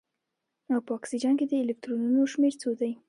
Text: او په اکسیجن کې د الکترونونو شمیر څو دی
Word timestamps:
او 0.73 0.79
په 0.85 0.91
اکسیجن 0.97 1.33
کې 1.39 1.45
د 1.47 1.53
الکترونونو 1.63 2.21
شمیر 2.33 2.53
څو 2.61 2.69
دی 2.79 2.91